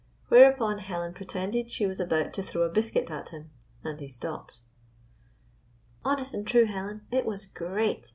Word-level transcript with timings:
Whereupon 0.29 0.79
Helen 0.79 1.13
pretended 1.13 1.69
she 1.69 1.85
was 1.85 1.99
about 1.99 2.33
to 2.33 2.41
throw 2.41 2.63
a 2.63 2.69
biscuit 2.69 3.11
at 3.11 3.29
him 3.29 3.51
and 3.83 3.99
he 3.99 4.07
stopped." 4.07 4.61
Honest 6.03 6.33
and 6.33 6.47
true, 6.47 6.65
Helen, 6.65 7.05
it 7.11 7.23
was 7.23 7.45
great. 7.45 8.09